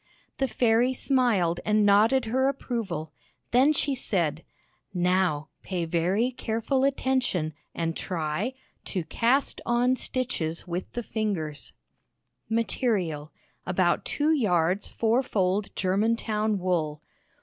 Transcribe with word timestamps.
The 0.39 0.47
fairy 0.47 0.95
smiled 0.95 1.59
and 1.63 1.85
nodded 1.85 2.25
her 2.25 2.47
approval; 2.47 3.13
then 3.51 3.71
she 3.71 3.93
said, 3.93 4.43
"Now, 4.95 5.49
pay 5.61 5.85
very 5.85 6.31
careful 6.31 6.83
attention, 6.83 7.53
and 7.75 7.95
try 7.95 8.55
To 8.85 9.03
Cast 9.03 9.61
on 9.63 9.95
Stitches 9.95 10.65
with 10.67 10.91
the 10.93 11.03
Fingers 11.03 11.73
Material: 12.49 13.31
About 13.67 14.03
2 14.03 14.31
yards 14.33 14.89
four 14.89 15.21
fold 15.21 15.69
Germantown 15.75 16.57
wool. 16.57 17.03